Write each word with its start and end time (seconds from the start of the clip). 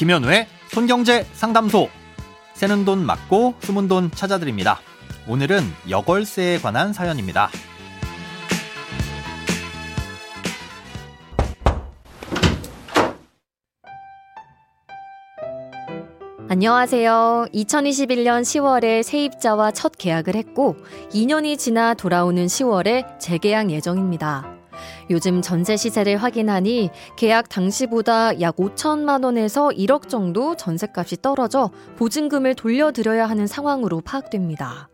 김현우의 0.00 0.46
손경제 0.70 1.24
상담소. 1.34 1.90
새는 2.54 2.86
돈 2.86 3.04
맞고 3.04 3.56
숨은 3.60 3.86
돈 3.86 4.10
찾아드립니다. 4.10 4.80
오늘은 5.28 5.60
여걸세에 5.90 6.56
관한 6.56 6.94
사연입니다. 6.94 7.50
안녕하세요. 16.48 17.48
2021년 17.52 18.40
10월에 18.40 19.02
세입자와 19.02 19.72
첫 19.72 19.92
계약을 19.98 20.34
했고 20.34 20.76
2년이 21.10 21.58
지나 21.58 21.92
돌아오는 21.92 22.46
10월에 22.46 23.20
재계약 23.20 23.70
예정입니다. 23.70 24.59
요즘 25.10 25.42
전세 25.42 25.76
시세를 25.76 26.16
확인하니 26.16 26.90
계약 27.16 27.48
당시보다 27.48 28.40
약 28.40 28.56
5천만 28.56 29.24
원에서 29.24 29.68
1억 29.68 30.08
정도 30.08 30.56
전세값이 30.56 31.22
떨어져 31.22 31.70
보증금을 31.96 32.54
돌려드려야 32.54 33.26
하는 33.26 33.46
상황으로 33.46 34.00
파악됩니다. 34.00 34.88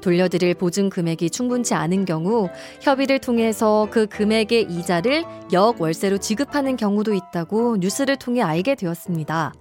돌려드릴 0.00 0.54
보증 0.54 0.90
금액이 0.90 1.30
충분치 1.30 1.74
않은 1.74 2.04
경우 2.04 2.48
협의를 2.80 3.18
통해서 3.20 3.86
그 3.90 4.06
금액의 4.06 4.62
이자를 4.62 5.24
역 5.52 5.80
월세로 5.80 6.18
지급하는 6.18 6.76
경우도 6.76 7.14
있다고 7.14 7.76
뉴스를 7.78 8.16
통해 8.16 8.42
알게 8.42 8.74
되었습니다. 8.74 9.52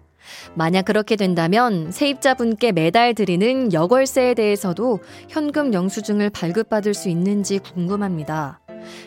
만약 0.54 0.86
그렇게 0.86 1.16
된다면 1.16 1.92
세입자분께 1.92 2.72
매달 2.72 3.14
드리는 3.14 3.72
여월세에 3.74 4.36
대해서도 4.36 5.00
현금 5.28 5.74
영수증을 5.74 6.30
발급받을 6.30 6.94
수 6.94 7.10
있는지 7.10 7.60
궁금합니다. 7.60 8.60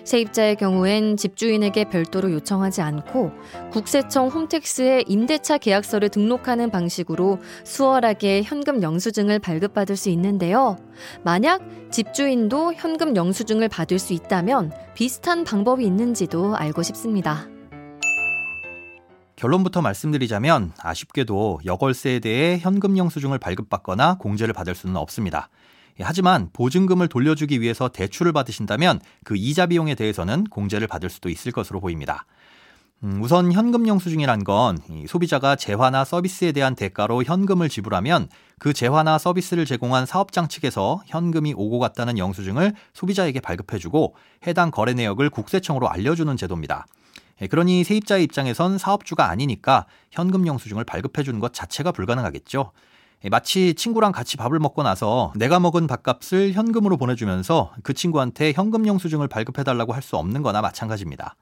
세입자의 0.04 0.56
경우엔 0.56 1.16
집주인에게 1.16 1.84
별도로 1.84 2.32
요청하지 2.32 2.82
않고 2.82 3.30
국세청 3.70 4.28
홈택스에 4.28 5.04
임대차 5.06 5.58
계약서를 5.58 6.08
등록하는 6.08 6.70
방식으로 6.70 7.38
수월하게 7.64 8.42
현금 8.42 8.82
영수증을 8.82 9.38
발급받을 9.38 9.96
수 9.96 10.08
있는데요. 10.10 10.76
만약 11.22 11.62
집주인도 11.90 12.74
현금 12.74 13.16
영수증을 13.16 13.68
받을 13.68 13.98
수 13.98 14.12
있다면 14.12 14.72
비슷한 14.94 15.44
방법이 15.44 15.84
있는지도 15.84 16.56
알고 16.56 16.82
싶습니다. 16.82 17.48
결론부터 19.36 19.82
말씀드리자면 19.82 20.72
아쉽게도 20.78 21.62
여걸세에 21.64 22.20
대해 22.20 22.58
현금 22.58 22.96
영수증을 22.96 23.38
발급받거나 23.38 24.18
공제를 24.18 24.54
받을 24.54 24.74
수는 24.74 24.96
없습니다. 24.96 25.48
하지만 26.00 26.48
보증금을 26.52 27.08
돌려주기 27.08 27.60
위해서 27.60 27.88
대출을 27.88 28.32
받으신다면 28.32 29.00
그 29.24 29.36
이자 29.36 29.66
비용에 29.66 29.94
대해서는 29.94 30.44
공제를 30.44 30.86
받을 30.86 31.10
수도 31.10 31.28
있을 31.28 31.52
것으로 31.52 31.80
보입니다. 31.80 32.26
음, 33.04 33.20
우선 33.20 33.52
현금 33.52 33.88
영수증이란 33.88 34.44
건 34.44 34.78
소비자가 35.08 35.56
재화나 35.56 36.04
서비스에 36.04 36.52
대한 36.52 36.76
대가로 36.76 37.24
현금을 37.24 37.68
지불하면 37.68 38.28
그 38.60 38.72
재화나 38.72 39.18
서비스를 39.18 39.64
제공한 39.64 40.06
사업장 40.06 40.46
측에서 40.46 41.02
현금이 41.06 41.52
오고 41.56 41.80
갔다는 41.80 42.16
영수증을 42.16 42.74
소비자에게 42.94 43.40
발급해주고 43.40 44.14
해당 44.46 44.70
거래 44.70 44.94
내역을 44.94 45.30
국세청으로 45.30 45.90
알려주는 45.90 46.36
제도입니다. 46.36 46.86
예, 47.40 47.48
그러니 47.48 47.82
세입자의 47.82 48.22
입장에선 48.22 48.78
사업주가 48.78 49.28
아니니까 49.28 49.86
현금 50.12 50.46
영수증을 50.46 50.84
발급해 50.84 51.24
주는 51.24 51.40
것 51.40 51.52
자체가 51.52 51.90
불가능하겠죠. 51.90 52.70
예, 53.24 53.28
마치 53.28 53.74
친구랑 53.74 54.12
같이 54.12 54.36
밥을 54.36 54.58
먹고 54.58 54.82
나서 54.82 55.32
내가 55.36 55.60
먹은 55.60 55.86
밥값을 55.86 56.52
현금으로 56.52 56.96
보내주면서 56.96 57.72
그 57.82 57.94
친구한테 57.94 58.52
현금 58.52 58.86
영수증을 58.86 59.28
발급해 59.28 59.64
달라고 59.64 59.92
할 59.92 60.02
수 60.02 60.16
없는 60.16 60.42
거나 60.42 60.60
마찬가지입니다. 60.60 61.36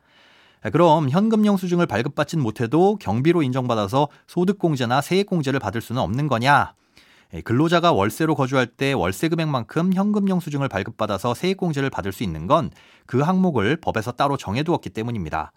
예, 0.67 0.71
그럼 0.71 1.09
현금 1.09 1.47
영수증을 1.47 1.87
발급받진 1.87 2.41
못해도 2.41 2.97
경비로 3.01 3.43
인정받아서 3.43 4.09
소득공제나 4.27 5.01
세액공제를 5.01 5.59
받을 5.61 5.81
수는 5.81 6.03
없는 6.03 6.29
거냐? 6.29 6.75
근로자가 7.45 7.93
월세로 7.93 8.35
거주할 8.35 8.67
때 8.67 8.93
월세 8.93 9.29
금액만큼 9.29 9.93
현금 9.95 10.29
영수증을 10.29 10.69
발급받아서 10.69 11.33
세액공제를 11.35 11.89
받을 11.89 12.13
수 12.13 12.23
있는 12.23 12.47
건 12.47 12.71
그 13.11 13.19
항목을 13.23 13.77
법에서 13.79 14.13
따로 14.13 14.37
정해두었기 14.37 14.91
때문입니다. 14.91 15.51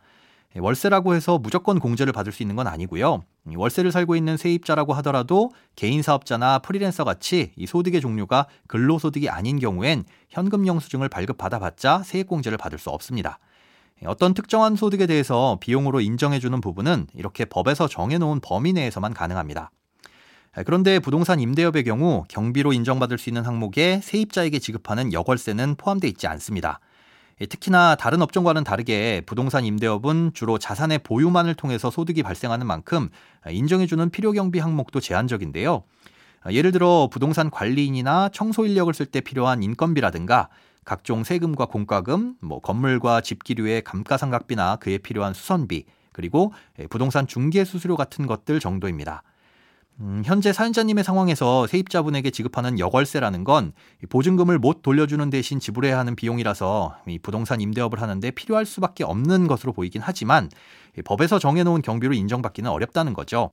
예, 0.55 0.59
월세라고 0.59 1.15
해서 1.15 1.39
무조건 1.39 1.79
공제를 1.79 2.13
받을 2.13 2.31
수 2.31 2.43
있는 2.43 2.55
건 2.55 2.67
아니고요. 2.67 3.23
월세를 3.55 3.91
살고 3.91 4.15
있는 4.15 4.37
세입자라고 4.37 4.93
하더라도 4.95 5.51
개인 5.75 6.01
사업자나 6.01 6.59
프리랜서 6.59 7.03
같이 7.03 7.51
이 7.55 7.65
소득의 7.65 8.01
종류가 8.01 8.47
근로소득이 8.67 9.29
아닌 9.29 9.59
경우엔 9.59 10.03
현금 10.29 10.67
영수증을 10.67 11.09
발급받아봤자 11.09 12.03
세액공제를 12.03 12.57
받을 12.57 12.77
수 12.77 12.89
없습니다. 12.89 13.39
예, 14.03 14.07
어떤 14.07 14.33
특정한 14.33 14.75
소득에 14.75 15.07
대해서 15.07 15.57
비용으로 15.59 16.01
인정해주는 16.01 16.61
부분은 16.61 17.07
이렇게 17.15 17.45
법에서 17.45 17.87
정해놓은 17.87 18.39
범위 18.41 18.73
내에서만 18.73 19.13
가능합니다. 19.13 19.71
예, 20.57 20.63
그런데 20.63 20.99
부동산 20.99 21.39
임대업의 21.39 21.83
경우 21.83 22.25
경비로 22.27 22.73
인정받을 22.73 23.17
수 23.17 23.29
있는 23.29 23.43
항목에 23.43 24.01
세입자에게 24.03 24.59
지급하는 24.59 25.13
여월세는 25.13 25.75
포함되어 25.77 26.09
있지 26.09 26.27
않습니다. 26.27 26.79
예, 27.41 27.45
특히나 27.45 27.95
다른 27.95 28.21
업종과는 28.21 28.63
다르게 28.63 29.21
부동산 29.25 29.65
임대업은 29.65 30.31
주로 30.33 30.57
자산의 30.59 30.99
보유만을 30.99 31.55
통해서 31.55 31.89
소득이 31.89 32.23
발생하는 32.23 32.67
만큼 32.67 33.09
인정해주는 33.49 34.09
필요경비 34.09 34.59
항목도 34.59 34.99
제한적인데요. 34.99 35.83
예를 36.51 36.71
들어 36.71 37.09
부동산 37.11 37.49
관리인이나 37.49 38.29
청소 38.29 38.65
인력을 38.65 38.93
쓸 38.93 39.05
때 39.05 39.21
필요한 39.21 39.63
인건비라든가 39.63 40.49
각종 40.85 41.23
세금과 41.23 41.67
공과금, 41.67 42.35
뭐 42.41 42.59
건물과 42.59 43.21
집기류의 43.21 43.83
감가상각비나 43.83 44.75
그에 44.75 44.97
필요한 44.97 45.33
수선비, 45.33 45.85
그리고 46.11 46.53
부동산 46.89 47.25
중개 47.25 47.63
수수료 47.63 47.95
같은 47.95 48.27
것들 48.27 48.59
정도입니다. 48.59 49.23
음, 49.99 50.23
현재 50.25 50.51
사연자님의 50.51 51.03
상황에서 51.03 51.67
세입자분에게 51.67 52.31
지급하는 52.31 52.79
여월세라는 52.79 53.43
건 53.43 53.73
보증금을 54.09 54.57
못 54.57 54.81
돌려주는 54.81 55.29
대신 55.29 55.59
지불해야 55.59 55.99
하는 55.99 56.15
비용이라서 56.15 56.97
이 57.07 57.19
부동산 57.19 57.61
임대업을 57.61 58.01
하는데 58.01 58.31
필요할 58.31 58.65
수밖에 58.65 59.03
없는 59.03 59.47
것으로 59.47 59.71
보이긴 59.71 60.01
하지만 60.03 60.49
법에서 61.05 61.37
정해놓은 61.37 61.83
경비로 61.83 62.13
인정받기는 62.13 62.69
어렵다는 62.69 63.13
거죠. 63.13 63.51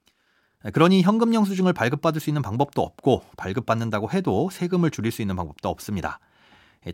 그러니 0.73 1.03
현금 1.03 1.33
영수증을 1.35 1.73
발급받을 1.73 2.21
수 2.21 2.31
있는 2.31 2.43
방법도 2.43 2.83
없고 2.83 3.23
발급받는다고 3.37 4.11
해도 4.11 4.49
세금을 4.51 4.91
줄일 4.91 5.13
수 5.13 5.23
있는 5.23 5.37
방법도 5.37 5.69
없습니다. 5.69 6.21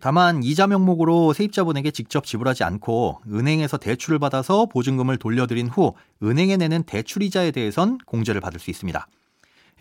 다만 0.00 0.42
이자 0.42 0.66
명목으로 0.66 1.32
세입자분에게 1.32 1.92
직접 1.92 2.24
지불하지 2.24 2.64
않고 2.64 3.20
은행에서 3.28 3.76
대출을 3.76 4.18
받아서 4.18 4.66
보증금을 4.66 5.16
돌려드린 5.16 5.68
후 5.68 5.94
은행에 6.22 6.56
내는 6.56 6.82
대출 6.82 7.22
이자에 7.22 7.52
대해선 7.52 7.98
공제를 8.06 8.40
받을 8.40 8.58
수 8.58 8.70
있습니다. 8.70 9.06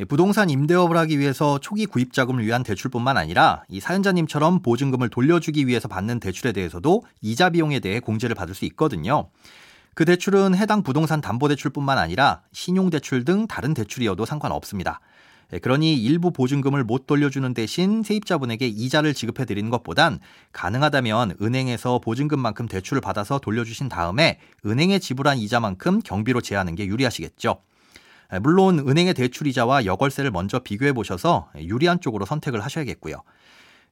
예, 0.01 0.03
부동산 0.03 0.49
임대업을 0.49 0.97
하기 0.97 1.19
위해서 1.19 1.57
초기 1.59 1.85
구입 1.85 2.11
자금을 2.11 2.45
위한 2.45 2.63
대출뿐만 2.63 3.15
아니라 3.15 3.63
이 3.69 3.79
사연자님처럼 3.79 4.61
보증금을 4.61 5.07
돌려주기 5.07 5.67
위해서 5.67 5.87
받는 5.87 6.19
대출에 6.19 6.51
대해서도 6.51 7.03
이자 7.21 7.49
비용에 7.49 7.79
대해 7.79 8.01
공제를 8.01 8.35
받을 8.35 8.53
수 8.53 8.65
있거든요. 8.65 9.29
그 9.93 10.03
대출은 10.03 10.53
해당 10.55 10.83
부동산 10.83 11.21
담보대출뿐만 11.21 11.97
아니라 11.97 12.41
신용대출 12.51 13.23
등 13.23 13.47
다른 13.47 13.73
대출이어도 13.73 14.25
상관없습니다. 14.25 14.99
예, 15.53 15.59
그러니 15.59 15.95
일부 15.95 16.31
보증금을 16.31 16.83
못 16.83 17.07
돌려주는 17.07 17.53
대신 17.53 18.03
세입자분에게 18.03 18.67
이자를 18.67 19.13
지급해 19.13 19.45
드리는 19.45 19.69
것보단 19.69 20.19
가능하다면 20.51 21.37
은행에서 21.41 21.99
보증금만큼 21.99 22.67
대출을 22.67 22.99
받아서 22.99 23.39
돌려주신 23.39 23.87
다음에 23.87 24.39
은행에 24.65 24.99
지불한 24.99 25.37
이자만큼 25.37 26.01
경비로 26.01 26.41
제하는 26.41 26.75
게 26.75 26.85
유리하시겠죠. 26.85 27.61
물론 28.41 28.79
은행의 28.79 29.13
대출이자와 29.13 29.85
여걸세를 29.85 30.31
먼저 30.31 30.59
비교해 30.59 30.93
보셔서 30.93 31.49
유리한 31.57 31.99
쪽으로 31.99 32.25
선택을 32.25 32.61
하셔야겠고요. 32.61 33.21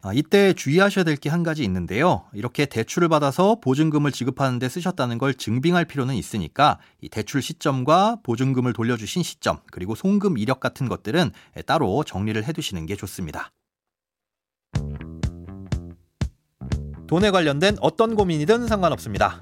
아, 0.05 0.11
이때 0.13 0.51
주의하셔야 0.51 1.05
될 1.05 1.15
게 1.15 1.29
한 1.29 1.43
가지 1.43 1.63
있는데요. 1.63 2.25
이렇게 2.33 2.65
대출을 2.65 3.07
받아서 3.07 3.55
보증금을 3.61 4.11
지급하는데 4.11 4.67
쓰셨다는 4.67 5.17
걸 5.17 5.33
증빙할 5.33 5.85
필요는 5.85 6.15
있으니까 6.15 6.77
이 6.99 7.07
대출 7.07 7.41
시점과 7.41 8.17
보증금을 8.23 8.73
돌려주신 8.73 9.23
시점 9.23 9.59
그리고 9.71 9.95
송금 9.95 10.37
이력 10.37 10.59
같은 10.59 10.89
것들은 10.89 11.31
따로 11.65 12.03
정리를 12.03 12.43
해두시는 12.43 12.85
게 12.85 12.97
좋습니다. 12.97 13.51
돈에 17.07 17.31
관련된 17.31 17.77
어떤 17.79 18.15
고민이든 18.15 18.67
상관없습니다. 18.67 19.41